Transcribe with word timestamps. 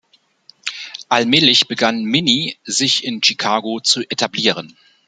Allmählich 1.09 1.67
begann 1.67 2.03
Minnie 2.05 2.57
sich 2.63 3.03
in 3.03 3.21
Chicago 3.23 3.79
zu 3.81 4.01
etablieren. 4.01 4.75